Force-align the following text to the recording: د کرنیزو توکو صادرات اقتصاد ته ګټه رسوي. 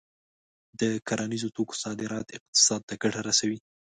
د 0.79 0.81
کرنیزو 1.07 1.49
توکو 1.55 1.75
صادرات 1.83 2.27
اقتصاد 2.37 2.81
ته 2.89 2.93
ګټه 3.03 3.21
رسوي. 3.27 3.57